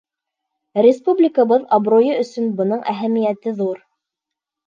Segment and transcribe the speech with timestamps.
[0.85, 3.77] Республикабыҙ абруйы өсөн бының әһәмиәте ҙур.